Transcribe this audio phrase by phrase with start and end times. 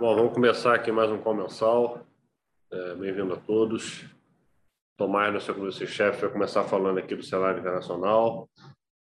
[0.00, 2.06] Bom, vamos começar aqui mais um comensal.
[2.72, 4.02] É, Bem-vindo a todos.
[4.96, 8.48] Tomás, nosso economista-chefe, vai começar falando aqui do cenário internacional.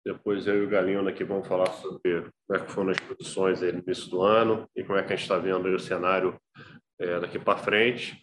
[0.07, 3.61] Depois eu e o Galinho aqui vamos falar sobre como é que foram as produções
[3.61, 6.41] no início do ano e como é que a gente está vendo o cenário
[6.99, 8.19] é, daqui para frente.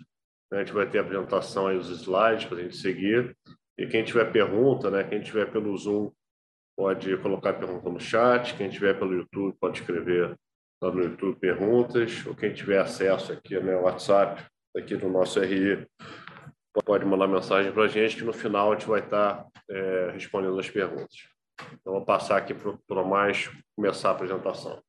[0.52, 3.38] A gente vai ter a apresentação aí, os slides para a gente seguir.
[3.78, 6.12] E quem tiver pergunta, né, quem tiver pelo Zoom,
[6.76, 8.58] pode colocar pergunta no chat.
[8.58, 10.36] Quem tiver pelo YouTube, pode escrever
[10.84, 12.26] lá no YouTube perguntas.
[12.26, 14.44] Ou quem tiver acesso aqui no né, WhatsApp,
[14.76, 15.88] aqui no nosso RI,
[16.86, 20.60] pode mandar mensagem para a gente, que no final a gente vai estar é, respondendo
[20.60, 21.30] as perguntas.
[21.74, 24.82] Então, vou passar aqui para o Tomás começar a apresentação.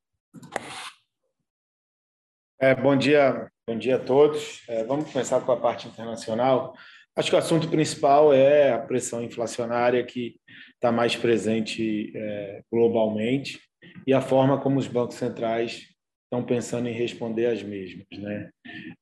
[2.59, 4.63] É, bom dia, bom dia a todos.
[4.69, 6.75] É, vamos começar com a parte internacional.
[7.17, 10.37] Acho que o assunto principal é a pressão inflacionária que
[10.73, 13.61] está mais presente é, globalmente
[14.07, 18.07] e a forma como os bancos centrais estão pensando em responder às mesmas.
[18.13, 18.51] Né?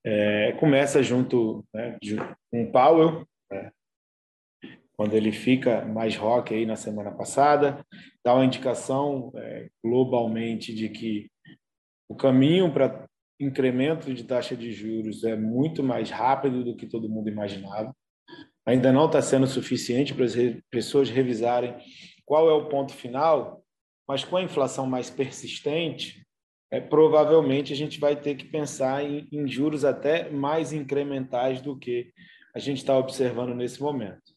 [0.05, 1.97] É, começa junto né,
[2.51, 3.71] com o Powell, né,
[4.97, 7.85] quando ele fica mais rock aí na semana passada,
[8.25, 11.31] dá uma indicação é, globalmente de que
[12.09, 13.07] o caminho para
[13.41, 17.95] incremento de taxa de juros é muito mais rápido do que todo mundo imaginava.
[18.65, 20.35] Ainda não está sendo suficiente para as
[20.71, 21.75] pessoas revisarem
[22.25, 23.62] qual é o ponto final,
[24.09, 26.27] mas com a inflação mais persistente,
[26.71, 31.79] é, provavelmente a gente vai ter que pensar em, em juros até mais incrementais do
[31.79, 32.13] que
[32.55, 34.33] a gente está observando nesse momento.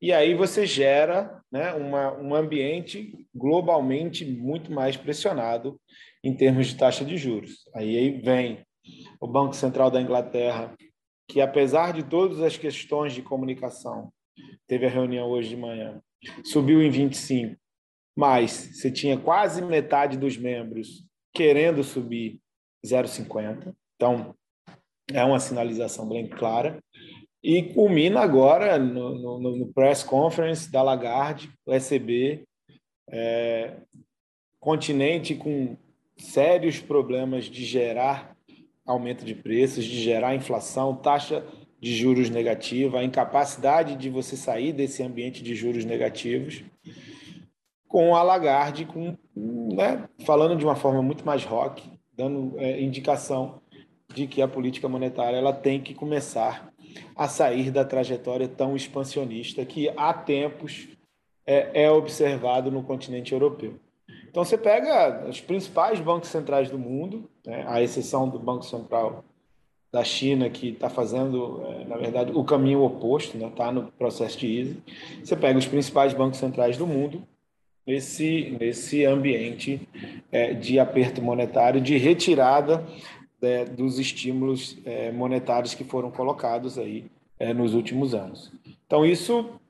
[0.00, 5.78] E aí você gera né, uma, um ambiente globalmente muito mais pressionado
[6.24, 7.64] em termos de taxa de juros.
[7.74, 8.64] Aí vem
[9.20, 10.74] o Banco Central da Inglaterra,
[11.28, 14.12] que apesar de todas as questões de comunicação,
[14.66, 16.00] teve a reunião hoje de manhã,
[16.44, 17.59] subiu em 25,
[18.20, 22.38] mas você tinha quase metade dos membros querendo subir
[22.84, 23.74] 0,50.
[23.96, 24.34] Então,
[25.10, 26.78] é uma sinalização bem clara.
[27.42, 32.44] E culmina agora no, no, no press conference da Lagarde, o ECB,
[33.08, 33.78] é,
[34.58, 35.78] continente com
[36.18, 38.36] sérios problemas de gerar
[38.84, 41.42] aumento de preços, de gerar inflação, taxa
[41.80, 46.62] de juros negativa, a incapacidade de você sair desse ambiente de juros negativos,
[47.90, 53.60] com a Lagarde com, né, falando de uma forma muito mais rock, dando é, indicação
[54.14, 56.72] de que a política monetária ela tem que começar
[57.16, 60.88] a sair da trajetória tão expansionista que há tempos
[61.44, 63.74] é, é observado no continente europeu.
[64.28, 69.24] Então você pega os principais bancos centrais do mundo, né, à exceção do Banco Central
[69.90, 73.90] da China, que está fazendo, é, na verdade, o caminho oposto, está né, tá no
[73.90, 74.82] processo de easing.
[75.24, 77.26] Você pega os principais bancos centrais do mundo
[77.86, 79.88] nesse, nesse ambiente
[80.30, 82.84] é, de aperto monetário, de retirada
[83.42, 87.06] é, dos estímulos é, monetários que foram colocados aí
[87.38, 88.52] é, nos últimos anos.
[88.86, 89.60] Então, isso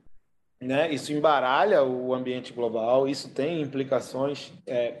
[0.61, 0.93] né?
[0.93, 4.99] Isso embaralha o ambiente global, isso tem implicações é,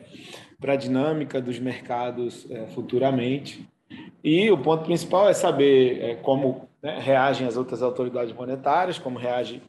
[0.59, 3.67] para a dinâmica dos mercados é, futuramente.
[4.23, 9.61] E o ponto principal é saber como né, reagem as outras autoridades monetárias, como reage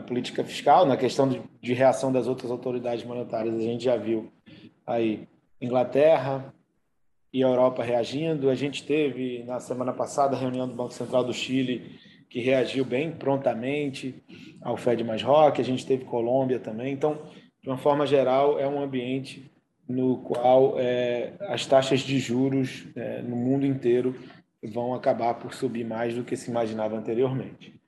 [0.00, 0.84] a política fiscal.
[0.84, 4.32] Na questão de, de reação das outras autoridades monetárias, a gente já viu
[4.86, 5.28] aí
[5.60, 6.52] Inglaterra
[7.32, 8.50] e Europa reagindo.
[8.50, 12.84] A gente teve na semana passada a reunião do Banco Central do Chile que reagiu
[12.84, 14.14] bem prontamente
[14.62, 16.92] ao Fed mais rock, a gente teve Colômbia também.
[16.92, 17.18] Então,
[17.60, 19.50] de uma forma geral, é um ambiente
[19.88, 24.14] no qual é, as taxas de juros é, no mundo inteiro
[24.62, 27.79] vão acabar por subir mais do que se imaginava anteriormente.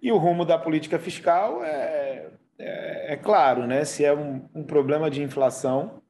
[0.00, 2.28] E o rumo da política fiscal é,
[2.58, 3.84] é, é claro, né?
[3.84, 6.02] se é um, um problema de inflação,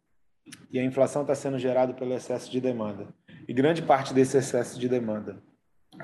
[0.70, 3.08] e a inflação está sendo gerada pelo excesso de demanda,
[3.46, 5.36] e grande parte desse excesso de demanda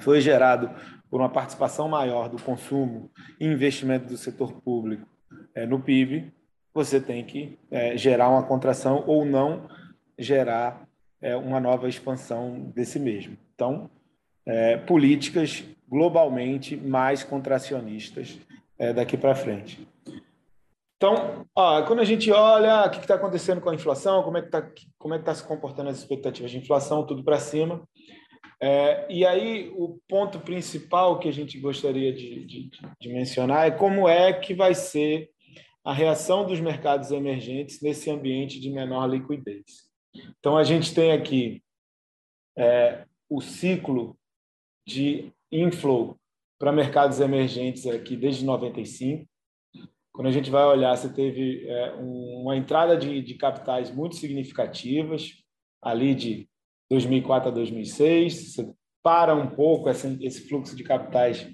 [0.01, 0.71] foi gerado
[1.11, 5.07] por uma participação maior do consumo e investimento do setor público
[5.55, 6.33] é, no PIB,
[6.73, 9.69] você tem que é, gerar uma contração ou não
[10.19, 10.89] gerar
[11.21, 13.37] é, uma nova expansão desse mesmo.
[13.55, 13.89] Então,
[14.45, 18.39] é, políticas globalmente mais contracionistas
[18.79, 19.87] é, daqui para frente.
[20.97, 24.41] Então, ó, quando a gente olha o que está acontecendo com a inflação, como é
[24.41, 27.87] que está é que tá se comportando as expectativas de inflação, tudo para cima,
[28.61, 33.71] é, e aí, o ponto principal que a gente gostaria de, de, de, mencionar é
[33.71, 35.29] como é que vai ser
[35.85, 39.91] a reação dos mercados emergentes nesse ambiente de menor liquidez.
[40.39, 41.63] Então, a gente tem aqui
[42.57, 44.17] é, o ciclo
[44.87, 46.19] de inflow
[46.59, 49.25] para mercados emergentes aqui desde 95.
[50.13, 55.31] Quando a gente vai olhar, você teve é, uma entrada de, de capitais muito significativas,
[55.83, 56.49] ali de
[56.91, 61.47] 2004 a 2006, você para um pouco esse fluxo de capitais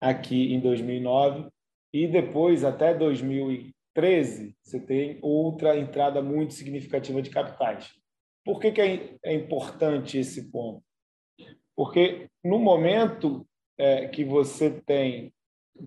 [0.00, 1.48] aqui em 2009
[1.94, 7.90] e depois até 2013 você tem outra entrada muito significativa de capitais.
[8.44, 10.82] Por que, que é, é importante esse ponto?
[11.80, 13.46] Porque no momento
[13.78, 15.32] é, que você tem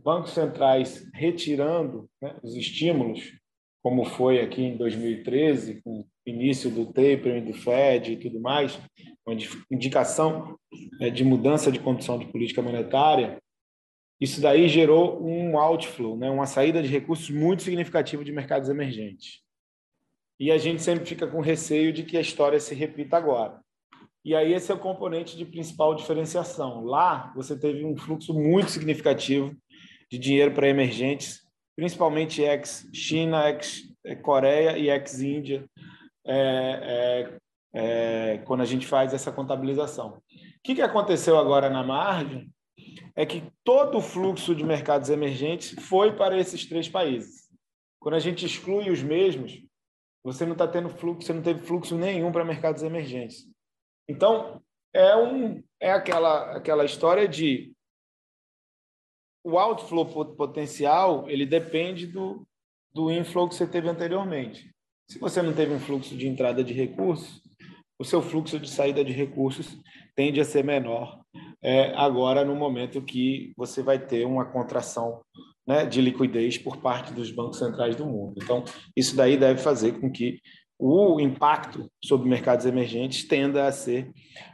[0.03, 3.31] bancos centrais retirando né, os estímulos,
[3.79, 8.79] como foi aqui em 2013, com o início do tapering do Fed e tudo mais,
[9.23, 9.37] uma
[9.69, 10.57] indicação
[10.99, 13.39] é, de mudança de condição de política monetária,
[14.19, 19.43] isso daí gerou um outflow, né, uma saída de recursos muito significativa de mercados emergentes.
[20.39, 23.62] E a gente sempre fica com receio de que a história se repita agora.
[24.25, 26.83] E aí esse é o componente de principal diferenciação.
[26.85, 29.53] Lá você teve um fluxo muito significativo
[30.09, 31.41] de dinheiro para emergentes,
[31.75, 35.65] principalmente ex-China, ex-Coreia e ex-Índia,
[36.25, 37.35] é,
[37.73, 40.11] é, é, quando a gente faz essa contabilização.
[40.11, 40.21] O
[40.63, 42.49] que, que aconteceu agora na margem
[43.15, 47.49] é que todo o fluxo de mercados emergentes foi para esses três países.
[47.99, 49.61] Quando a gente exclui os mesmos,
[50.23, 53.45] você não está tendo fluxo, você não teve fluxo nenhum para mercados emergentes.
[54.07, 54.61] Então,
[54.93, 57.73] é, um, é aquela, aquela história de
[59.43, 60.05] o outflow
[60.35, 62.47] potencial ele depende do,
[62.93, 64.71] do inflow que você teve anteriormente.
[65.09, 67.41] Se você não teve um fluxo de entrada de recursos,
[67.99, 69.77] o seu fluxo de saída de recursos
[70.15, 71.23] tende a ser menor
[71.61, 75.21] é, agora no momento que você vai ter uma contração
[75.65, 78.35] né, de liquidez por parte dos bancos centrais do mundo.
[78.43, 78.65] Então,
[78.95, 80.41] isso daí deve fazer com que
[80.85, 84.11] o impacto sobre mercados emergentes tenda a ser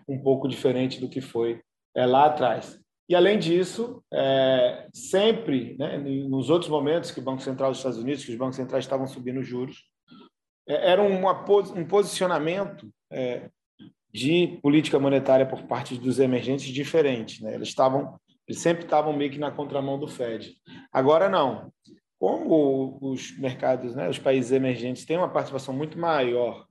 [0.07, 1.59] um pouco diferente do que foi
[1.95, 2.79] é, lá atrás.
[3.09, 7.97] E, além disso, é, sempre, né, nos outros momentos que o Banco Central dos Estados
[7.97, 9.85] Unidos, que os bancos centrais estavam subindo juros,
[10.67, 11.43] é, era uma,
[11.75, 13.49] um posicionamento é,
[14.13, 17.43] de política monetária por parte dos emergentes diferente.
[17.43, 17.55] Né?
[17.55, 20.53] Eles, estavam, eles sempre estavam meio que na contramão do Fed.
[20.93, 21.71] Agora, não
[22.19, 26.68] como os mercados, né, os países emergentes têm uma participação muito maior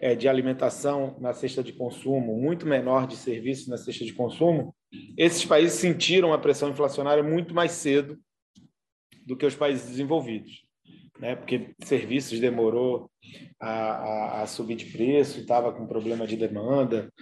[0.00, 4.74] é, de alimentação na cesta de consumo, muito menor de serviços na cesta de consumo,
[5.16, 8.16] esses países sentiram a pressão inflacionária muito mais cedo
[9.26, 10.62] do que os países desenvolvidos,
[11.18, 11.36] né?
[11.36, 13.10] Porque serviços demorou
[13.60, 17.12] a, a, a subir de preço, estava com problema de demanda,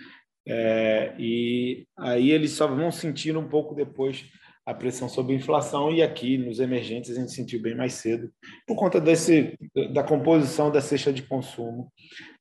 [0.46, 4.24] é, e aí eles só vão sentir um pouco depois
[4.66, 8.32] a pressão sobre a inflação e aqui nos emergentes a gente sentiu bem mais cedo
[8.66, 9.56] por conta desse
[9.94, 11.92] da composição da cesta de consumo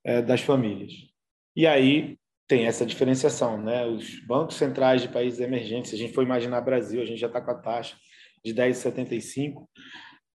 [0.04, 0.92] é, das famílias.
[1.56, 2.18] E aí
[2.48, 3.86] tem essa diferenciação, né?
[3.86, 7.28] Os bancos centrais de países emergentes, se a gente for imaginar Brasil, a gente já
[7.28, 7.96] está com a taxa
[8.44, 9.68] de 10,75.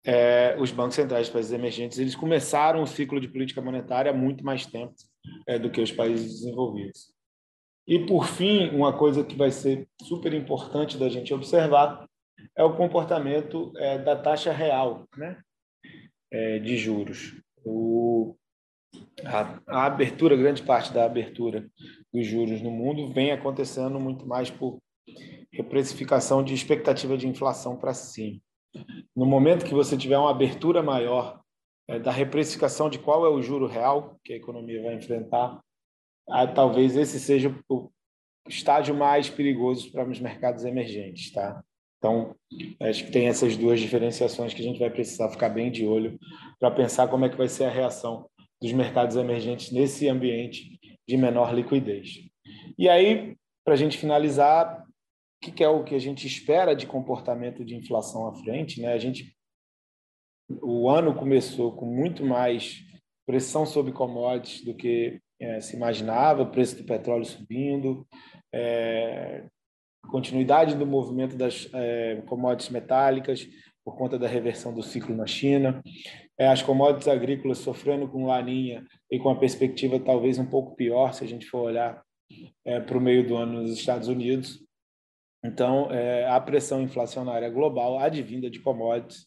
[0.05, 4.15] É, os bancos centrais de países emergentes eles começaram o ciclo de política monetária há
[4.15, 4.95] muito mais tempo
[5.47, 7.18] é, do que os países desenvolvidos.
[7.89, 12.07] E, por fim, uma coisa que vai ser super importante da gente observar
[12.55, 15.41] é o comportamento é, da taxa real né?
[16.31, 17.35] É, de juros.
[17.65, 18.37] O,
[19.25, 21.67] a, a, abertura, grande parte da abertura
[22.13, 24.79] dos juros no mundo vem acontecendo muito mais por
[25.51, 28.39] reprecificação de expectativa de inflação para cima.
[29.17, 31.41] No momento que você tiver uma abertura maior
[31.89, 35.59] é, da reprecificação de qual é o juro real que a economia vai enfrentar,
[36.31, 37.91] ah, talvez esse seja o
[38.49, 41.63] estágio mais perigoso para os mercados emergentes, tá?
[41.99, 42.35] Então,
[42.81, 46.19] acho que tem essas duas diferenciações que a gente vai precisar ficar bem de olho
[46.59, 48.29] para pensar como é que vai ser a reação
[48.61, 52.21] dos mercados emergentes nesse ambiente de menor liquidez.
[52.79, 54.85] E aí, para a gente finalizar,
[55.45, 58.81] o que é o que a gente espera de comportamento de inflação à frente?
[58.81, 58.93] Né?
[58.93, 59.37] A gente,
[60.63, 62.79] o ano começou com muito mais
[63.27, 68.07] pressão sobre commodities do que é, se imaginava, o preço do petróleo subindo,
[68.53, 69.45] é,
[70.09, 73.47] continuidade do movimento das é, commodities metálicas
[73.85, 75.83] por conta da reversão do ciclo na China,
[76.39, 81.15] é, as commodities agrícolas sofrendo com laninha e com a perspectiva talvez um pouco pior
[81.15, 82.03] se a gente for olhar
[82.65, 84.63] é, para o meio do ano nos Estados Unidos.
[85.43, 89.27] Então, é, a pressão inflacionária global, advinda de commodities,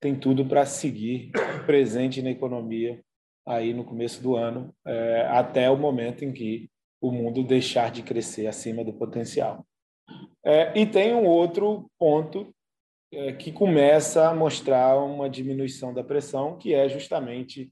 [0.00, 1.30] tem tudo para seguir
[1.64, 3.00] presente na economia
[3.46, 6.70] aí no começo do ano, é, até o momento em que
[7.00, 9.66] o mundo deixar de crescer acima do potencial.
[10.44, 12.54] É, e tem um outro ponto
[13.12, 17.70] é, que começa a mostrar uma diminuição da pressão, que é justamente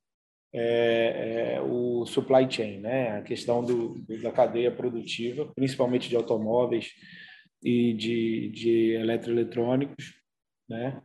[1.65, 3.17] o supply chain, né?
[3.17, 6.93] a questão do, da cadeia produtiva, principalmente de automóveis
[7.65, 10.13] e de, de eletroeletrônicos,
[10.69, 11.01] né?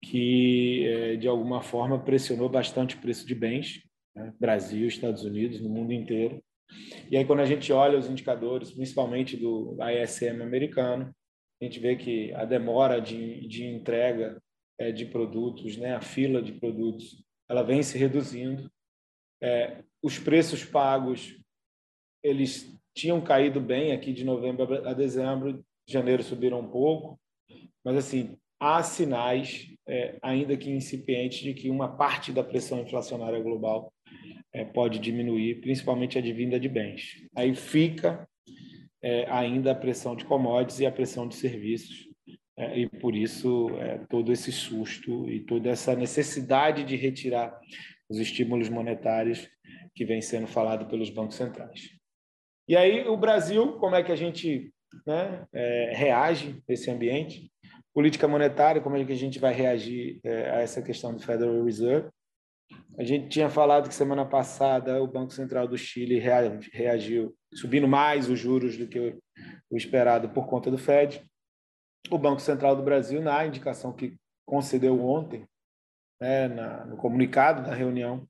[0.00, 3.82] que de alguma forma pressionou bastante o preço de bens,
[4.14, 4.32] né?
[4.38, 6.42] Brasil, Estados Unidos, no mundo inteiro,
[7.10, 11.14] E aí, quando a gente olha os indicadores, principalmente do ISM americano,
[11.60, 14.42] a gente vê que a demora de, de entrega
[14.78, 18.70] é, de produtos, né, a fila de produtos, ela vem se reduzindo.
[19.42, 21.38] É, os preços pagos,
[22.22, 27.20] eles tinham caído bem aqui de novembro a dezembro, janeiro subiram um pouco,
[27.84, 33.40] mas assim há sinais, é, ainda que incipientes, de que uma parte da pressão inflacionária
[33.40, 33.92] global
[34.52, 37.26] é, pode diminuir, principalmente a de vinda de bens.
[37.34, 38.28] Aí fica
[39.02, 42.08] é, ainda a pressão de commodities e a pressão de serviços,
[42.56, 47.58] é, e por isso é, todo esse susto e toda essa necessidade de retirar
[48.08, 49.48] os estímulos monetários
[49.94, 51.90] que vem sendo falado pelos bancos centrais.
[52.68, 54.72] E aí o Brasil, como é que a gente
[55.06, 57.50] né, é, reage a esse ambiente?
[57.94, 61.64] Política monetária, como é que a gente vai reagir é, a essa questão do Federal
[61.64, 62.08] Reserve?
[62.98, 68.28] A gente tinha falado que semana passada o Banco Central do Chile reagiu, subindo mais
[68.28, 69.16] os juros do que
[69.70, 71.24] o esperado por conta do Fed.
[72.10, 75.46] O Banco Central do Brasil, na indicação que concedeu ontem,
[76.20, 78.28] né, na, no comunicado da reunião,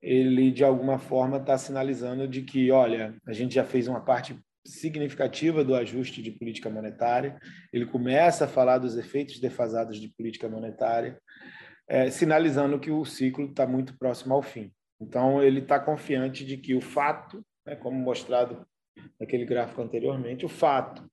[0.00, 4.38] ele de alguma forma está sinalizando de que, olha, a gente já fez uma parte
[4.66, 7.38] significativa do ajuste de política monetária.
[7.72, 11.18] Ele começa a falar dos efeitos defasados de política monetária,
[11.90, 14.70] é, sinalizando que o ciclo está muito próximo ao fim.
[15.00, 18.64] Então, ele está confiante de que o fato, né, como mostrado
[19.18, 21.10] naquele gráfico anteriormente, o fato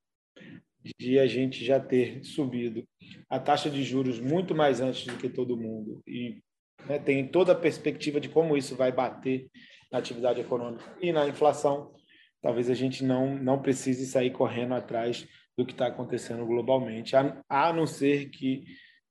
[0.99, 2.83] de a gente já ter subido
[3.27, 6.43] a taxa de juros muito mais antes do que todo mundo e
[6.87, 9.49] né, tem toda a perspectiva de como isso vai bater
[9.91, 11.91] na atividade econômica e na inflação,
[12.39, 17.41] talvez a gente não, não precise sair correndo atrás do que está acontecendo globalmente, a,
[17.49, 18.63] a não ser que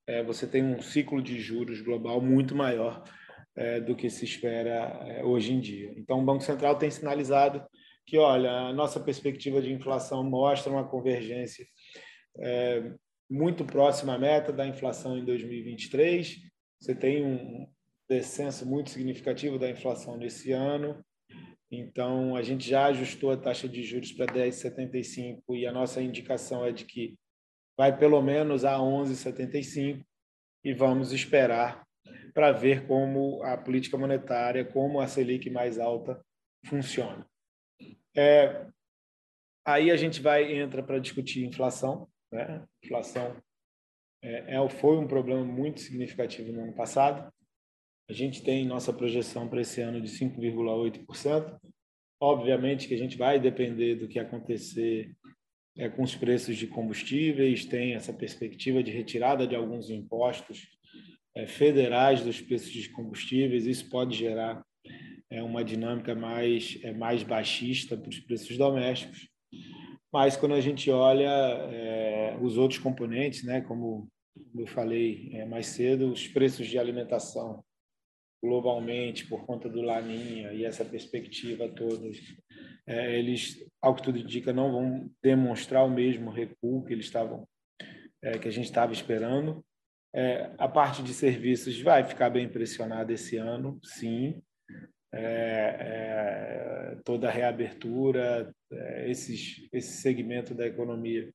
[0.07, 3.03] é, você tenha um ciclo de juros global muito maior
[3.57, 5.93] é, do que se espera é, hoje em dia.
[5.97, 7.65] Então, o Banco Central tem sinalizado
[8.07, 11.67] que, olha, a nossa perspectiva de inflação mostra uma convergência
[12.39, 12.93] é,
[13.29, 16.37] muito próxima à meta da inflação em 2023.
[16.81, 17.67] Você tem um
[18.09, 21.05] descenso muito significativo da inflação nesse ano.
[21.69, 26.65] Então, a gente já ajustou a taxa de juros para 10,75 e a nossa indicação
[26.65, 27.17] é de que
[27.77, 30.05] vai pelo menos a 11,75
[30.65, 31.87] e vamos esperar
[32.33, 36.21] para ver como a política monetária, como a Selic mais alta
[36.67, 37.27] funciona.
[38.17, 38.67] É,
[39.65, 42.65] aí a gente vai entra para discutir inflação, né?
[42.83, 43.37] Inflação
[44.23, 47.33] é, é, foi um problema muito significativo no ano passado.
[48.09, 51.59] A gente tem nossa projeção para esse ano de 5,8%.
[52.21, 55.15] Obviamente que a gente vai depender do que acontecer
[55.77, 60.69] é, com os preços de combustíveis, tem essa perspectiva de retirada de alguns impostos
[61.35, 63.67] é, federais dos preços de combustíveis.
[63.67, 64.65] Isso pode gerar
[65.31, 69.29] é, uma dinâmica mais, é, mais baixista para os preços domésticos.
[70.13, 74.09] Mas quando a gente olha é, os outros componentes, né, como
[74.57, 77.63] eu falei é, mais cedo, os preços de alimentação
[78.43, 82.09] globalmente por conta do Laninha e essa perspectiva toda,
[82.87, 87.47] é, eles, ao que tudo indica, não vão demonstrar o mesmo recuo que eles estavam,
[88.23, 89.65] é, que a gente estava esperando.
[90.15, 94.41] É, a parte de serviços vai ficar bem pressionada esse ano, sim.
[95.13, 101.33] É, é, toda a reabertura, é, esses, esse segmento da economia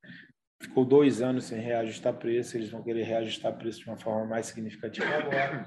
[0.62, 4.46] ficou dois anos sem reajustar preço, eles vão querer reajustar preço de uma forma mais
[4.48, 5.65] significativa agora.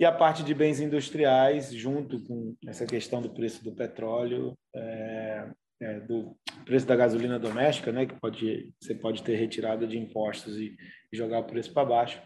[0.00, 5.50] E a parte de bens industriais, junto com essa questão do preço do petróleo, é,
[5.78, 10.56] é, do preço da gasolina doméstica, né, que pode, você pode ter retirada de impostos
[10.56, 10.74] e,
[11.12, 12.22] e jogar o preço para baixo.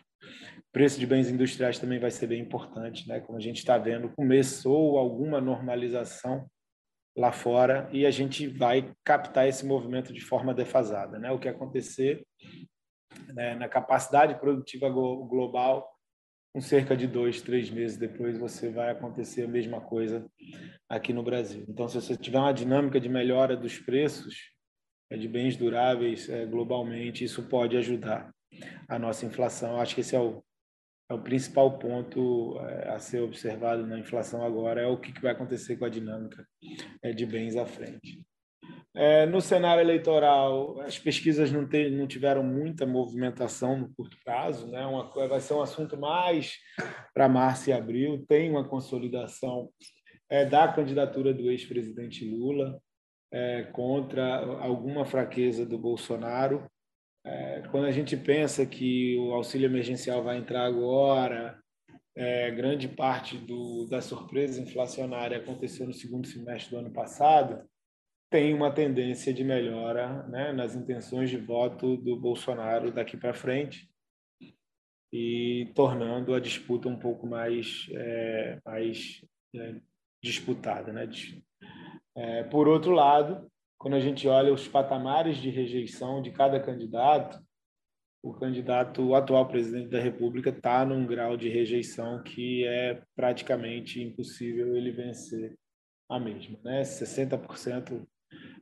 [0.72, 3.18] Preço de bens industriais também vai ser bem importante, né?
[3.20, 6.46] Como a gente está vendo, começou alguma normalização
[7.16, 11.30] lá fora e a gente vai captar esse movimento de forma defasada, né?
[11.32, 12.24] O que acontecer
[13.34, 15.93] né, na capacidade produtiva global
[16.54, 20.24] com cerca de dois, três meses depois você vai acontecer a mesma coisa
[20.88, 21.64] aqui no Brasil.
[21.68, 24.52] Então, se você tiver uma dinâmica de melhora dos preços
[25.10, 28.32] é, de bens duráveis é, globalmente, isso pode ajudar
[28.88, 29.80] a nossa inflação.
[29.80, 30.44] Acho que esse é o,
[31.10, 35.32] é o principal ponto é, a ser observado na inflação agora, é o que vai
[35.32, 36.46] acontecer com a dinâmica
[37.16, 38.24] de bens à frente.
[38.96, 44.70] É, no cenário eleitoral, as pesquisas não, te, não, tiveram muita movimentação no curto prazo,
[44.70, 44.86] né?
[44.86, 46.58] Uma, vai ser um assunto mais
[47.12, 48.24] para março e abril.
[48.28, 49.68] Tem uma consolidação
[50.30, 52.80] é, da candidatura do ex-presidente Lula
[53.32, 56.64] é, contra alguma fraqueza do Bolsonaro.
[57.26, 61.58] É, quando a gente pensa que o auxílio emergencial vai entrar agora,
[62.16, 67.68] é, grande parte do, da surpresa inflacionária aconteceu no segundo semestre do ano passado,
[68.34, 73.88] tem uma tendência de melhora né, nas intenções de voto do Bolsonaro daqui para frente
[75.12, 79.24] e tornando a disputa um pouco mais, é, mais
[79.54, 79.76] é,
[80.20, 80.92] disputada.
[80.92, 81.08] Né?
[82.16, 83.48] É, por outro lado,
[83.78, 87.40] quando a gente olha os patamares de rejeição de cada candidato,
[88.20, 94.02] o candidato, o atual presidente da República, está num grau de rejeição que é praticamente
[94.02, 95.56] impossível ele vencer
[96.10, 96.58] a mesma.
[96.64, 96.82] Né?
[96.82, 98.04] 60%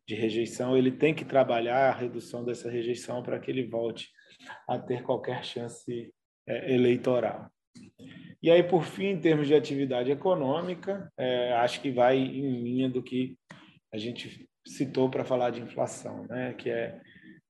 [0.07, 4.11] de rejeição, ele tem que trabalhar a redução dessa rejeição para que ele volte
[4.69, 6.13] a ter qualquer chance
[6.47, 7.49] é, eleitoral.
[8.43, 12.89] E aí, por fim, em termos de atividade econômica, é, acho que vai em linha
[12.89, 13.37] do que
[13.93, 16.53] a gente citou para falar de inflação, né?
[16.55, 17.01] que é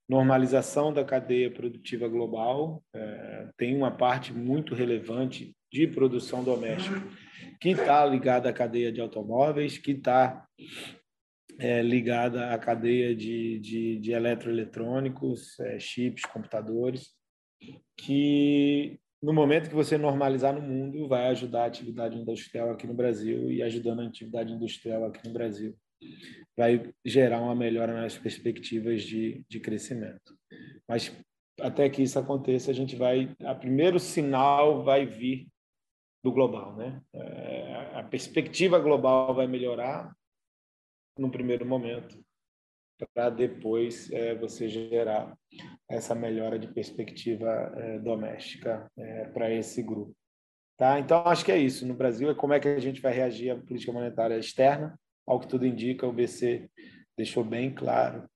[0.09, 7.02] normalização da cadeia produtiva global, é, tem uma parte muito relevante de produção doméstica
[7.59, 10.47] que está ligada à cadeia de automóveis, que está
[11.62, 17.12] é, ligada à cadeia de, de, de eletroeletrônicos, é, chips, computadores,
[17.97, 22.95] que no momento que você normalizar no mundo, vai ajudar a atividade industrial aqui no
[22.95, 25.76] Brasil e ajudando a atividade industrial aqui no Brasil
[26.57, 30.37] vai gerar uma melhora nas perspectivas de, de crescimento.
[30.88, 31.16] Mas
[31.61, 35.47] até que isso aconteça, a gente vai, a primeiro sinal vai vir
[36.25, 37.00] do global, né?
[37.14, 40.12] É, a perspectiva global vai melhorar
[41.19, 42.23] no primeiro momento,
[43.14, 45.37] para depois é, você gerar
[45.90, 50.14] essa melhora de perspectiva é, doméstica é, para esse grupo.
[50.76, 50.99] Tá?
[50.99, 51.87] Então, acho que é isso.
[51.87, 55.38] No Brasil, é como é que a gente vai reagir à política monetária externa ao
[55.38, 56.69] que tudo indica, o BC
[57.16, 58.28] deixou bem claro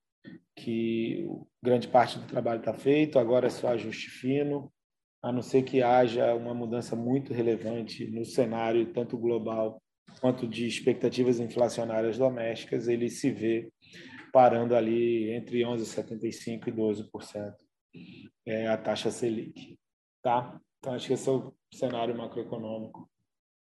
[0.54, 1.26] que
[1.62, 4.73] grande parte do trabalho está feito, agora é só ajuste fino,
[5.23, 9.83] a não ser que haja uma mudança muito relevante no cenário, tanto global
[10.21, 13.71] quanto de expectativas inflacionárias domésticas, ele se vê
[14.33, 17.57] parando ali entre 11,75% e 12%
[18.45, 19.78] é a taxa Selic.
[20.23, 20.61] Tá?
[20.78, 23.11] Então, acho que esse é o cenário macroeconômico.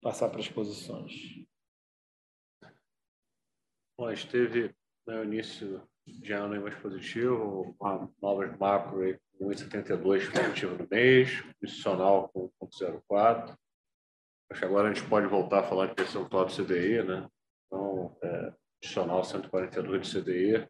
[0.02, 1.14] Passar para as posições.
[3.98, 4.76] Bom, esteve
[5.08, 11.30] no início de ano mais positivo, uma nova macro aí com 1,72 positivo no mês,
[11.62, 13.58] institucional com 1,04.
[14.56, 17.30] Acho que agora a gente pode voltar a falar de percentual do CDI, né?
[17.68, 20.70] Então, é, institucional 142 de CDI,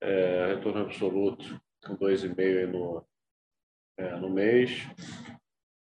[0.00, 3.04] é, retorno absoluto com 2,5 no,
[3.98, 4.82] é, no mês,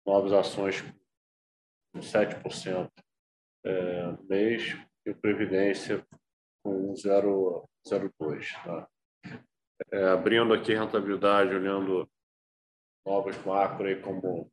[0.04, 0.82] novas ações
[1.94, 2.90] com 7%
[3.64, 6.04] é, no mês, e Previdência
[6.64, 8.64] com 0,02.
[8.64, 8.88] Tá?
[9.92, 12.10] É, abrindo aqui rentabilidade, olhando
[13.06, 14.50] novos macro aí como,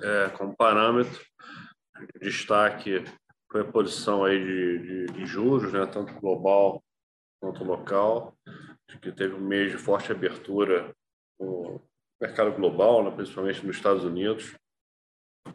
[0.00, 1.24] é, como parâmetro,
[2.20, 3.04] destaque
[3.50, 6.82] foi a posição aí de, de, de, juros, né, tanto global
[7.40, 8.36] quanto local,
[9.00, 10.92] que teve um mês de forte abertura
[11.38, 11.80] no
[12.20, 14.54] mercado global, né, principalmente nos Estados Unidos,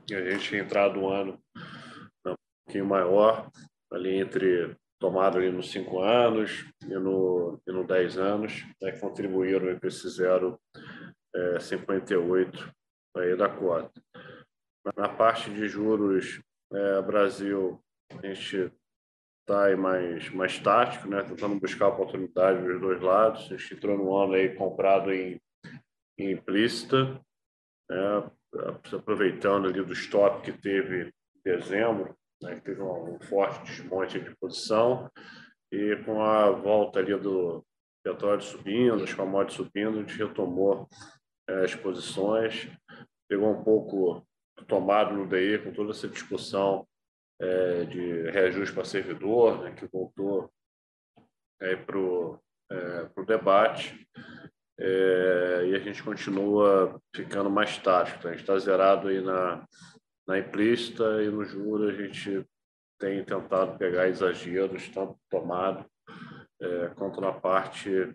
[0.09, 1.39] e a gente tinha entrado um ano
[2.25, 3.49] né, um pouquinho maior,
[3.91, 9.77] ali entre tomado ali nos cinco anos e no, e no 10 anos, né, contribuíram
[9.79, 10.57] para esse 0,58
[11.35, 12.71] é,
[13.17, 14.02] aí da cota.
[14.97, 16.41] Na parte de juros,
[16.74, 17.80] é, Brasil,
[18.12, 18.71] a gente
[19.41, 23.52] está mais, mais tático, né, tentando buscar oportunidade dos dois lados.
[23.52, 25.39] A gente entrou no ano aí comprado em,
[26.17, 27.19] em implícita,
[27.89, 28.32] né,
[28.93, 34.36] aproveitando ali do stop que teve em dezembro, né, que teve um, forte desmonte de
[34.38, 35.10] posição,
[35.71, 37.63] e com a volta ali do
[38.04, 40.88] petróleo subindo, as commodities subindo, a gente retomou
[41.47, 42.69] as posições,
[43.27, 44.25] pegou um pouco
[44.67, 46.88] tomado no DI com toda essa discussão
[47.39, 50.51] é, de reajuste para servidor, né, que voltou
[51.60, 52.39] é, para o
[52.71, 54.08] é, debate,
[54.80, 58.21] é, e a gente continua ficando mais tático.
[58.21, 58.30] Tá?
[58.30, 59.67] A gente está zerado aí na,
[60.27, 62.45] na implícita e no juro a gente
[62.99, 65.86] tem tentado pegar exageros, tanto tomado
[66.62, 68.13] é, quanto na parte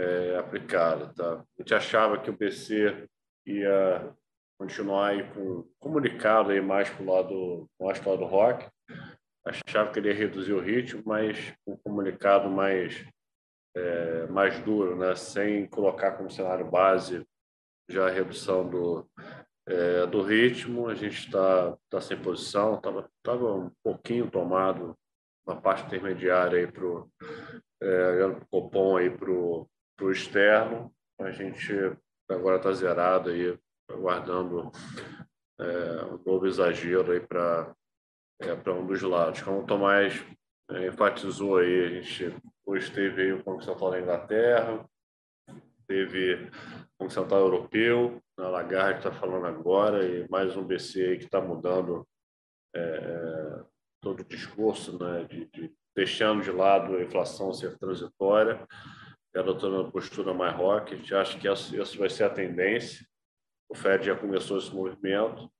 [0.00, 1.12] é, aplicada.
[1.14, 1.34] Tá?
[1.34, 3.06] A gente achava que o BC
[3.46, 4.14] ia
[4.58, 8.66] continuar aí com comunicado aí mais para o lado, mais para o lado rock.
[9.44, 13.04] Achava que ele ia reduzir o ritmo, mas um comunicado mais
[13.74, 15.14] é, mais duro, né?
[15.14, 17.24] sem colocar como cenário base
[17.88, 19.06] já a redução do,
[19.66, 24.96] é, do ritmo, a gente está tá sem posição, estava um pouquinho tomado
[25.46, 27.08] na parte intermediária para o
[27.82, 29.68] é, Copom aí para o
[30.08, 31.72] externo, a gente
[32.28, 33.58] agora está zerado aí,
[33.88, 34.70] aguardando
[35.58, 37.74] é, um novo exagero aí para
[38.40, 39.42] é, para um dos lados.
[39.42, 40.24] Como o Tomás
[40.70, 42.34] é, enfatizou aí, a gente
[42.64, 44.88] hoje teve o Banco Central da Inglaterra,
[45.86, 46.50] teve o
[46.98, 52.06] Banco Central Europeu, a Lagarde está falando agora, e mais um BC que está mudando
[52.74, 53.62] é,
[54.00, 58.66] todo o discurso, né, de, de, deixando de lado a inflação ser transitória,
[59.34, 60.94] adotando uma postura mais rock.
[60.94, 63.06] A gente acha que essa, vai ser a tendência.
[63.68, 65.50] O Fed já começou esse movimento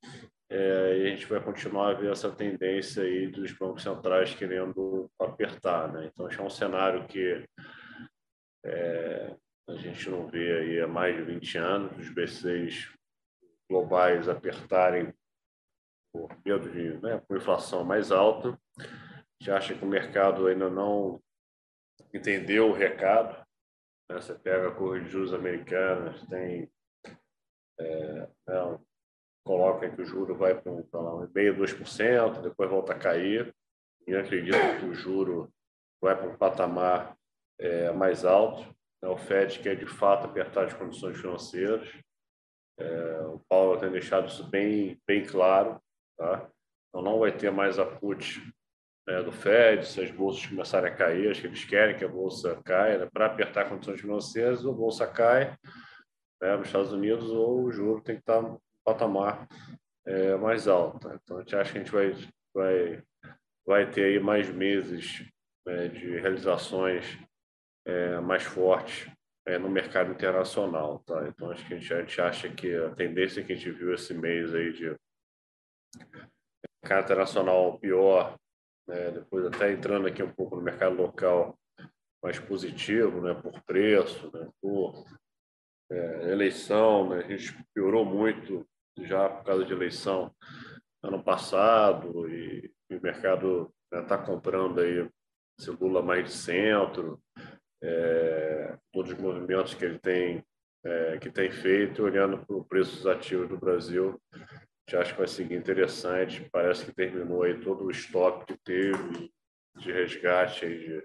[0.51, 5.09] é, e a gente vai continuar a ver essa tendência aí dos bancos centrais querendo
[5.19, 6.07] apertar, né?
[6.07, 7.45] Então, acho é um cenário que
[8.65, 9.37] é,
[9.69, 12.93] a gente não vê aí há mais de 20 anos, os B6
[13.71, 15.15] globais apertarem
[16.13, 18.59] por medo de né, por inflação mais alta.
[18.79, 18.83] A
[19.41, 21.23] gente acha que o mercado ainda não
[22.13, 23.47] entendeu o recado.
[24.11, 24.21] Né?
[24.21, 26.69] Você pega a curva de juros americanas, tem
[27.79, 28.85] é, não,
[29.47, 30.85] coloca que o juro vai para um,
[31.35, 33.55] meio, 2%, depois volta a cair.
[34.07, 35.51] E acredito que o juro
[36.03, 37.17] vai para um patamar
[37.59, 38.63] é, mais alto.
[39.03, 39.09] Né?
[39.09, 41.89] O Fed quer, de fato, apertar as condições financeiras.
[42.79, 45.81] É, o Paulo tem deixado isso bem, bem claro.
[46.19, 46.51] Tá?
[46.89, 48.43] Então, não vai ter mais a put
[49.11, 52.09] né, do Fed, se as bolsas começarem a cair, acho que eles querem que a
[52.09, 53.09] bolsa caia, né?
[53.13, 55.57] para apertar condições financeiras, a bolsa cai
[56.41, 59.49] né, nos Estados Unidos, ou o juro tem que estar patamar
[60.07, 61.09] é, mais alto.
[61.09, 62.15] Então, a gente acha que a gente vai,
[62.55, 63.03] vai,
[63.67, 65.25] vai ter aí mais meses
[65.67, 67.19] né, de realizações
[67.85, 69.11] é, mais fortes
[69.45, 71.01] é, no mercado internacional.
[71.01, 71.27] Tá?
[71.27, 73.93] Então, acho que a gente, a gente acha que a tendência que a gente viu
[73.93, 74.95] esse mês aí de
[76.83, 78.39] mercado internacional pior,
[78.91, 81.57] né, depois até entrando aqui um pouco no mercado local
[82.23, 85.05] mais positivo, né, por preço, né, por
[85.91, 88.67] é, eleição, né, a gente piorou muito
[88.99, 90.35] já por causa de eleição
[91.03, 95.09] ano passado e, e o mercado está né, comprando aí
[95.59, 97.21] esse Lula mais de centro,
[97.83, 100.45] é, todos os movimentos que ele tem
[100.85, 104.19] é, que tem feito, olhando para o preço dos ativos do Brasil,
[104.91, 106.49] já acho que vai seguir interessante.
[106.51, 109.33] Parece que terminou aí todo o estoque que teve
[109.77, 111.05] de resgate de,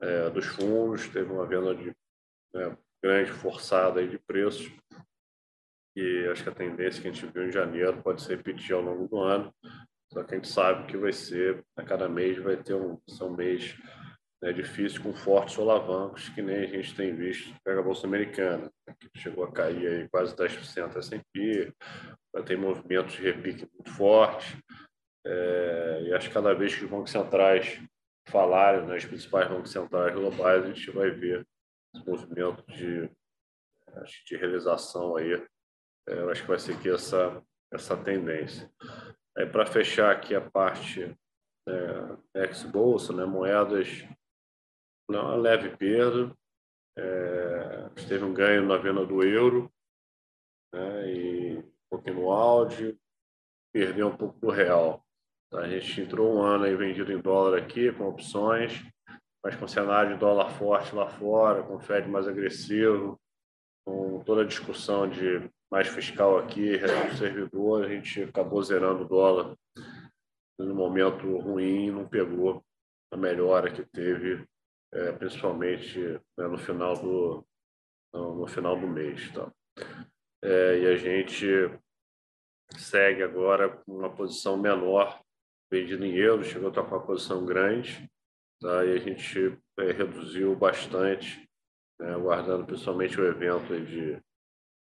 [0.00, 1.92] é, dos fundos, teve uma venda de
[2.54, 4.70] né, grande forçada aí de preços.
[5.96, 8.80] E acho que a tendência que a gente viu em janeiro pode se repetir ao
[8.80, 9.52] longo do ano,
[10.12, 13.30] só que a gente sabe que vai ser, a cada mês vai ter um, um
[13.30, 13.76] mês
[14.40, 18.70] né, difícil com fortes solavancos, que nem a gente tem visto, pega a Bolsa Americana,
[18.98, 21.74] que chegou a cair aí quase 10% S&P,
[22.46, 24.56] ter movimentos de repique muito fortes,
[25.26, 27.80] é, e acho que cada vez que os bancos centrais
[28.28, 31.46] falarem, né, os principais bancos centrais globais, a gente vai ver
[31.94, 33.10] esse movimento de,
[34.26, 35.44] de realização aí
[36.08, 37.42] é, acho que vai seguir essa,
[37.72, 38.70] essa tendência.
[39.50, 41.16] Para fechar aqui a parte
[41.68, 44.04] é, ex-bolsa, né, moedas,
[45.08, 46.34] uma leve perda,
[46.96, 49.72] é, teve um ganho na venda do euro,
[50.72, 52.98] né, e um pouquinho no áudio,
[53.72, 55.04] perdeu um pouco do real.
[55.50, 55.60] Tá?
[55.60, 58.82] A gente entrou um ano aí vendido em dólar aqui, com opções,
[59.44, 63.20] mas com cenário de dólar forte lá fora, com o Fed mais agressivo,
[63.84, 69.08] com toda a discussão de mais fiscal aqui, redução servidor, a gente acabou zerando o
[69.08, 69.56] dólar
[70.58, 72.62] no momento ruim, não pegou
[73.10, 74.46] a melhora que teve,
[74.92, 75.98] é, principalmente
[76.38, 77.44] né, no final do
[78.12, 79.50] no, final do mês, tá?
[80.42, 81.46] É, e a gente
[82.76, 85.20] segue agora com uma posição menor
[85.70, 88.10] vendido em euros, chegou a estar com uma posição grande,
[88.60, 88.84] tá?
[88.84, 91.48] E a gente é, reduziu bastante,
[92.00, 94.20] né, aguardando principalmente o evento de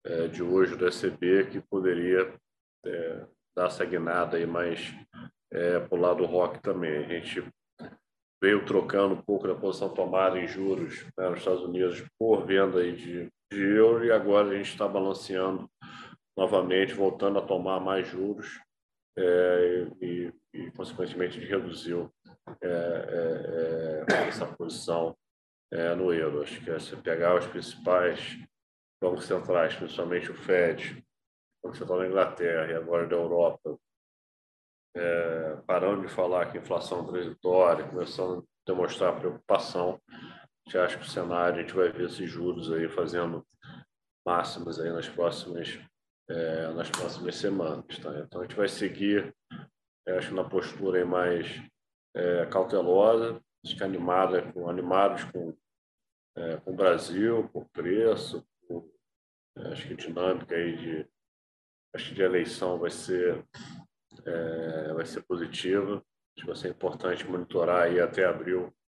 [0.05, 2.31] é, de hoje do SCB que poderia
[2.85, 4.93] é, dar essa guinada aí mais
[5.51, 6.97] é, para o lado rock também.
[6.97, 7.43] A gente
[8.41, 12.81] veio trocando um pouco da posição tomada em juros né, nos Estados Unidos por venda
[12.81, 15.69] aí de, de euro e agora a gente está balanceando
[16.37, 18.59] novamente, voltando a tomar mais juros
[19.17, 22.13] é, e, e, consequentemente, reduziu
[22.61, 25.15] é, é, é, essa posição
[25.97, 26.41] no euro.
[26.41, 28.37] Acho que é se pegar os principais
[29.01, 31.03] bancos centrais, principalmente o Fed,
[31.61, 33.77] o Banco Central da Inglaterra e agora da Europa,
[34.95, 39.99] é, parando de falar que inflação transitória, começando a demonstrar preocupação,
[40.67, 43.45] já acho que o cenário, a gente vai ver esses juros aí fazendo
[44.25, 45.79] máximas aí nas próximas,
[46.29, 47.99] é, nas próximas semanas.
[47.99, 48.19] Tá?
[48.19, 49.33] Então, a gente vai seguir,
[50.07, 51.61] acho na postura aí mais
[52.15, 55.55] é, cautelosa, acho que animada, com, animados com,
[56.35, 58.45] é, com o Brasil, por preço,
[59.71, 61.07] acho que dinâmica aí de
[61.95, 63.45] acho que de eleição vai ser,
[64.25, 65.95] é, vai ser positiva.
[65.95, 68.84] Acho que vai ser importante monitorar aí até abril é,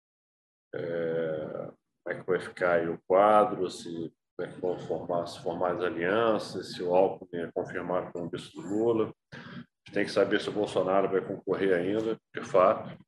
[0.76, 5.42] como é que vai ficar aí o quadro, se como é que vão formar, se
[5.42, 9.14] formar as alianças, se o Alckmin é confirmado como vice do Lula.
[9.32, 12.98] A gente tem que saber se o Bolsonaro vai concorrer ainda, de fato.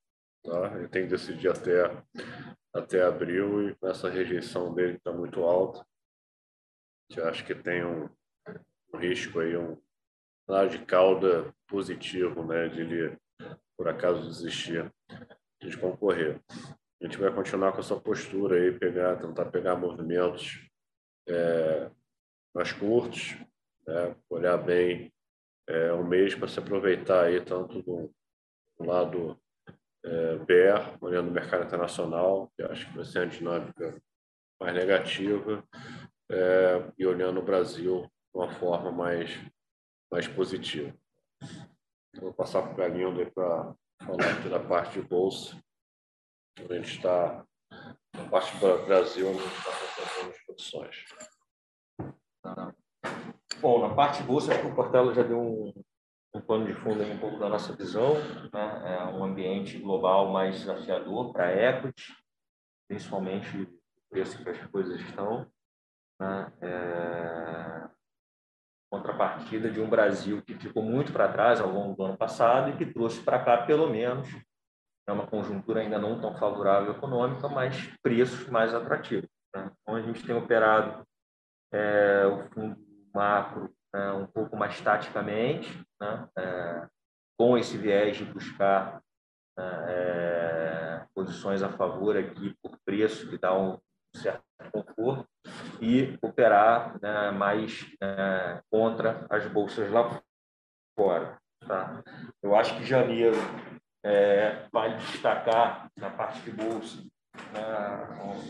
[0.45, 0.73] Tá?
[0.77, 1.91] Ele tem que decidir até,
[2.73, 5.81] até abril e com essa rejeição dele está muito alta.
[5.81, 8.09] A gente acha que tem um,
[8.95, 9.77] um risco aí, um
[10.49, 13.19] lado de cauda positivo, né, de ele,
[13.77, 14.93] por acaso, desistir
[15.61, 16.41] de concorrer.
[17.01, 20.67] A gente vai continuar com essa postura aí, pegar, tentar pegar movimentos
[21.29, 21.91] é,
[22.55, 23.37] mais curtos,
[23.87, 25.13] né, olhar bem
[25.69, 28.11] é, um mês para se aproveitar aí tanto do,
[28.79, 29.39] do lado
[30.05, 34.03] é, BR, olhando o mercado internacional, que acho que vai ser uma dinâmica
[34.61, 35.63] mais negativa,
[36.31, 39.31] é, e olhando o Brasil de uma forma mais,
[40.11, 40.95] mais positiva.
[42.21, 45.61] Vou passar para o Galinho para falar aqui da parte de bolsa.
[46.59, 47.45] A gente está,
[48.15, 51.05] na parte do Brasil, a gente está fazendo as posições.
[53.61, 55.73] Bom, na parte bolsa, acho que o Portela já deu um,
[56.35, 58.15] um pano de fundo aí um pouco da nossa visão.
[58.53, 58.97] Né?
[58.97, 62.15] É um ambiente global mais desafiador para a equity,
[62.89, 63.79] principalmente o
[64.11, 65.47] preço que as coisas estão.
[66.19, 66.53] Né?
[66.63, 67.89] É...
[68.91, 72.77] Contrapartida de um Brasil que ficou muito para trás ao longo do ano passado e
[72.77, 74.29] que trouxe para cá, pelo menos,
[75.07, 79.29] é uma conjuntura ainda não tão favorável econômica, mas preços mais atrativos.
[79.55, 79.71] Né?
[79.81, 81.07] Então, a gente tem operado
[81.73, 82.77] é, o fundo
[83.15, 86.29] macro é, um pouco mais taticamente, né?
[86.37, 86.89] é,
[87.39, 89.01] com esse viés de buscar
[89.57, 93.79] né, é, posições a favor aqui por preço, que dá um
[94.15, 94.43] certo
[94.73, 95.27] conforto,
[95.81, 100.21] e operar né, mais né, contra as bolsas lá
[100.99, 101.39] fora.
[101.67, 102.03] Tá?
[102.43, 103.37] Eu acho que janeiro
[104.05, 107.03] é, vale destacar na parte de bolsa
[107.53, 108.47] né,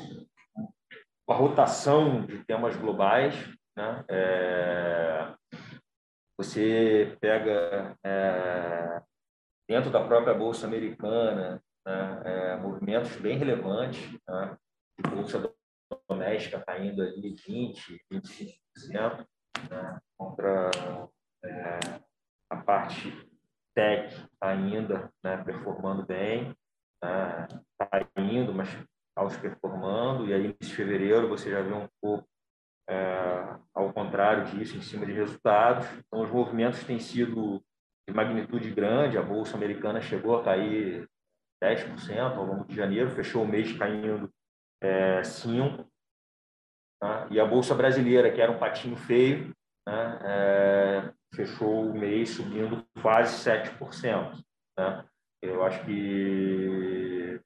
[1.29, 3.35] a rotação de temas globais,
[3.77, 4.05] né?
[4.09, 5.35] É,
[6.39, 9.03] você pega é,
[9.69, 12.23] dentro da própria bolsa americana né?
[12.25, 14.57] é, movimentos bem relevantes, né?
[15.09, 15.53] bolsa
[16.09, 19.27] doméstica caindo ali 20, 25%,
[19.71, 20.01] né?
[20.19, 20.71] contra
[21.45, 22.01] é,
[22.51, 23.11] a parte
[23.77, 25.37] tech ainda né?
[25.45, 26.57] performando bem,
[27.03, 27.47] né?
[27.79, 28.69] caindo, mas
[29.15, 32.27] aos performando, e aí em fevereiro você já vê um pouco
[32.89, 35.87] é, ao contrário disso, em cima de resultados.
[36.07, 37.63] Então, os movimentos têm sido
[38.09, 39.19] de magnitude grande.
[39.19, 41.09] A Bolsa Americana chegou a cair
[41.63, 44.31] 10% ao longo de janeiro, fechou o mês caindo
[44.83, 45.87] é, 5%.
[47.01, 47.27] Tá?
[47.31, 49.53] E a Bolsa Brasileira, que era um patinho feio,
[49.87, 54.43] né, é, fechou o mês subindo quase 7%.
[54.79, 55.05] Né?
[55.43, 57.41] Eu acho que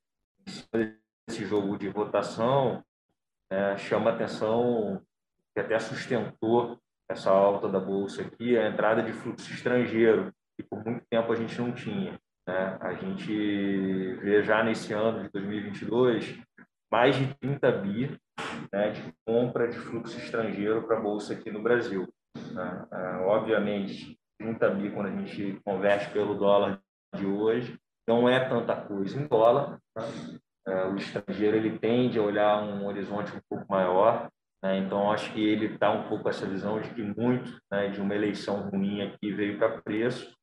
[1.29, 2.85] esse jogo de votação
[3.50, 5.03] é, chama atenção
[5.53, 10.85] que até sustentou essa alta da bolsa aqui, a entrada de fluxo estrangeiro, que por
[10.85, 12.12] muito tempo a gente não tinha.
[12.46, 12.79] Né?
[12.81, 16.38] A gente vê já nesse ano de 2022
[16.90, 18.18] mais de 30 bi
[18.72, 22.09] né, de compra de fluxo estrangeiro para a bolsa aqui no Brasil.
[22.36, 22.86] Né?
[22.92, 26.80] É, obviamente, 30 bi quando a gente converte pelo dólar
[27.16, 29.78] de hoje, não é tanta coisa em dólar.
[29.96, 30.84] Né?
[30.92, 34.30] O estrangeiro ele tende a olhar um horizonte um pouco maior,
[34.62, 34.78] né?
[34.78, 38.14] Então, acho que ele está um pouco essa visão de que muito né, de uma
[38.14, 40.36] eleição ruim aqui veio para preço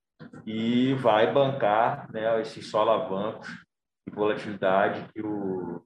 [0.46, 3.48] e vai bancar né, esses solavancos
[4.08, 5.84] de volatilidade que, o,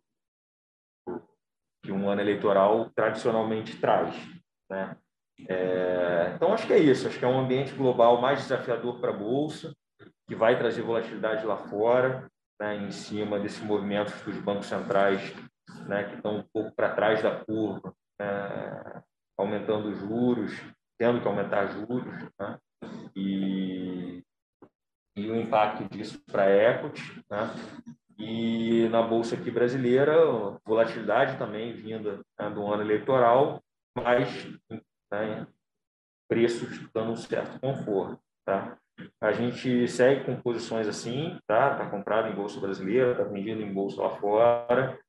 [1.83, 4.15] que um ano eleitoral tradicionalmente traz.
[4.69, 4.95] Né?
[5.49, 7.07] É, então, acho que é isso.
[7.07, 9.73] Acho que é um ambiente global mais desafiador para a Bolsa,
[10.27, 12.27] que vai trazer volatilidade lá fora,
[12.59, 15.33] né, em cima desse movimento dos bancos centrais
[15.87, 19.01] né, que estão um pouco para trás da curva, é,
[19.37, 20.51] aumentando juros,
[20.97, 22.59] tendo que aumentar juros, né?
[23.15, 24.23] e,
[25.15, 27.49] e o impacto disso para a equity, né?
[28.17, 30.15] e na bolsa aqui brasileira,
[30.65, 33.61] volatilidade também vinda né, do ano eleitoral,
[33.95, 34.47] mas
[35.11, 35.47] né,
[36.29, 38.19] preços dando um certo conforto.
[38.45, 38.77] Tá?
[39.19, 41.73] A gente segue com posições assim, tá?
[41.73, 44.99] Está comprado em bolsa brasileira, está vendido em bolsa lá fora.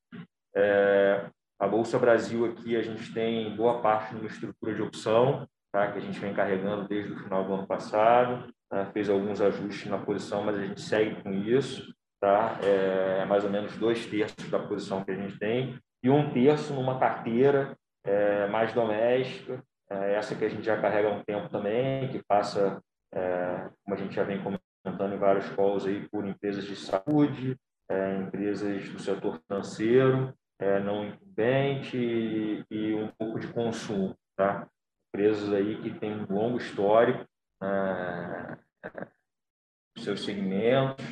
[0.55, 5.93] É, a Bolsa Brasil aqui a gente tem boa parte numa estrutura de opção, tá?
[5.93, 8.87] que a gente vem carregando desde o final do ano passado, tá?
[8.87, 11.95] fez alguns ajustes na posição, mas a gente segue com isso.
[12.21, 12.59] Tá?
[12.62, 16.73] É mais ou menos dois terços da posição que a gente tem e um terço
[16.73, 21.48] numa carteira é, mais doméstica, é, essa que a gente já carrega há um tempo
[21.50, 26.26] também, que passa, é, como a gente já vem comentando em vários calls aí, por
[26.26, 27.57] empresas de saúde,
[27.90, 34.66] é, empresas do setor financeiro, é, não incumbente e, um pouco de consumo, tá?
[35.09, 37.26] Empresas aí que têm um longo histórico
[37.62, 38.57] é,
[39.98, 41.05] seus segmentos?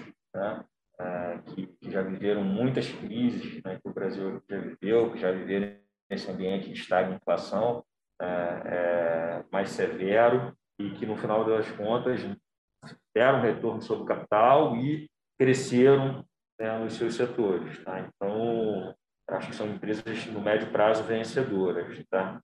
[1.00, 3.78] É, que, que, já viveram muitas crises né?
[3.82, 5.78] que o Brasil já viveu, que já viveram
[6.10, 7.84] nesse ambiente de estagnação
[8.20, 12.20] é, é, mais severo e que, no final das contas,
[13.14, 16.24] deram retorno sobre o capital e cresceram
[16.58, 17.82] né, nos seus setores.
[17.84, 18.00] Tá?
[18.00, 18.94] Então,
[19.30, 22.02] acho que são empresas, no médio prazo, vencedoras.
[22.08, 22.40] Tá?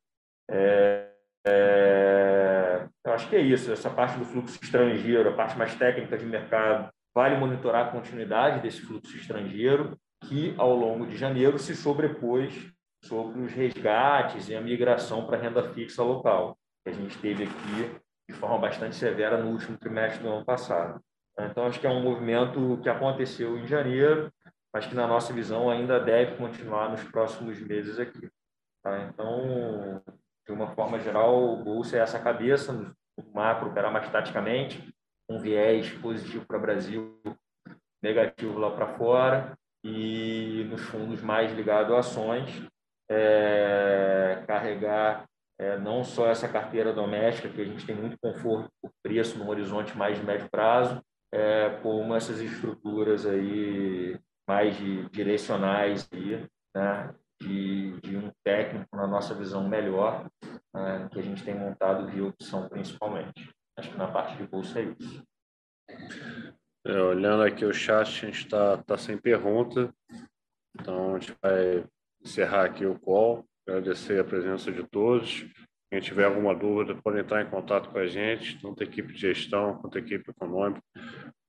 [0.50, 1.10] É,
[1.46, 6.16] é, eu acho que é isso, essa parte do fluxo estrangeiro, a parte mais técnica
[6.16, 11.76] de mercado, vale monitorar a continuidade desse fluxo estrangeiro, que ao longo de janeiro se
[11.76, 12.72] sobrepôs
[13.06, 18.00] sobre os resgates e a migração para renda fixa local, que a gente teve aqui
[18.28, 21.00] de forma bastante severa no último trimestre do ano passado.
[21.38, 24.32] Então, acho que é um movimento que aconteceu em janeiro,
[24.72, 28.28] mas que, na nossa visão, ainda deve continuar nos próximos meses aqui.
[28.82, 29.04] Tá?
[29.04, 30.02] Então,
[30.46, 32.94] de uma forma geral, o Bolsa é essa cabeça, no
[33.34, 34.92] macro operar mais taticamente,
[35.28, 37.20] um viés positivo para o Brasil,
[38.02, 42.66] negativo lá para fora, e nos fundos mais ligados a ações,
[43.10, 45.26] é, carregar
[45.58, 49.48] é, não só essa carteira doméstica, que a gente tem muito conforto por preço no
[49.48, 51.00] horizonte mais de médio prazo,
[51.32, 59.06] é, como essas estruturas aí mais de, direcionais aí, né, de, de, um técnico, na
[59.06, 60.30] nossa visão, melhor,
[60.74, 63.50] né, que a gente tem montado via opção principalmente.
[63.78, 65.22] Acho que na parte de bolsa é isso.
[66.86, 69.92] É, olhando aqui o chat, a gente está tá sem pergunta,
[70.78, 71.84] então a gente vai
[72.26, 75.46] encerrar aqui o call, agradecer a presença de todos.
[75.90, 79.20] Quem tiver alguma dúvida, pode entrar em contato com a gente, tanto a equipe de
[79.20, 80.82] gestão quanto a equipe econômica.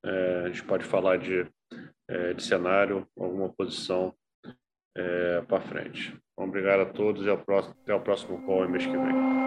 [0.06, 1.46] É, a gente pode falar de,
[2.08, 4.13] é, de cenário, alguma posição
[4.96, 6.16] é, para frente.
[6.34, 9.47] Então, obrigado a todos e próximo, até o próximo call mês que vem.